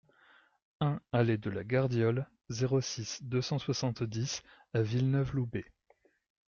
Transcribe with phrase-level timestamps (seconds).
[0.79, 4.41] un allée de la Gardiole, zéro six, deux cent soixante-dix
[4.73, 5.71] à Villeneuve-Loubet